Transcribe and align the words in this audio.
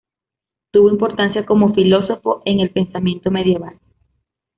Tuvo 0.71 0.89
importancia 0.89 1.45
como 1.45 1.75
filósofo 1.75 2.41
en 2.45 2.59
el 2.59 2.71
pensamiento 2.71 3.29
medieval. 3.29 3.79